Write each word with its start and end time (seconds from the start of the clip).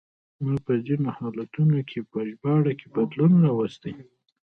ما 0.43 0.55
په 0.65 0.73
ځینو 0.85 1.07
حالتونو 1.17 1.79
کې 1.89 1.99
په 2.11 2.19
ژباړه 2.29 2.73
کې 2.79 2.87
بدلون 2.95 3.31
راوستی. 3.45 3.93